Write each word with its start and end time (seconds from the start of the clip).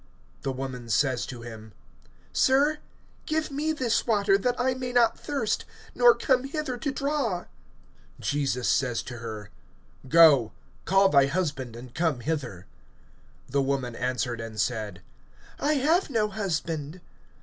(15)The 0.41 0.55
woman 0.55 0.89
says 0.89 1.27
to 1.27 1.43
him: 1.43 1.73
Sir, 2.33 2.79
give 3.27 3.51
me 3.51 3.71
this 3.71 4.07
water, 4.07 4.35
that 4.35 4.59
I 4.59 4.73
may 4.73 4.91
not 4.91 5.19
thirst, 5.19 5.63
nor 5.93 6.15
come 6.15 6.45
hither 6.45 6.75
to 6.75 6.91
draw. 6.91 7.45
(16)Jesus 8.19 8.65
says 8.65 9.03
to 9.03 9.17
her: 9.17 9.51
Go, 10.09 10.53
call 10.85 11.09
thy 11.09 11.27
husband, 11.27 11.75
and 11.75 11.93
come 11.93 12.21
hither. 12.21 12.65
(17)The 13.51 13.63
woman 13.63 13.95
answered 13.95 14.41
and 14.41 14.59
said: 14.59 15.03
I 15.59 15.73
have 15.73 16.09
no 16.09 16.29
husband. 16.29 16.99